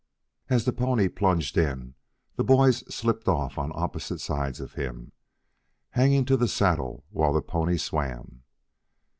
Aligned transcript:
As 0.49 0.65
the 0.65 0.73
pony 0.73 1.07
plunged 1.09 1.55
in 1.59 1.93
the 2.35 2.43
boys 2.43 2.77
slipped 2.91 3.27
off 3.27 3.59
on 3.59 3.71
opposite 3.75 4.17
sides 4.19 4.59
of 4.59 4.73
him, 4.73 5.11
hanging 5.91 6.25
to 6.25 6.35
the 6.37 6.47
saddle 6.47 7.05
while 7.11 7.33
the 7.33 7.39
pony 7.43 7.77
swam. 7.77 8.41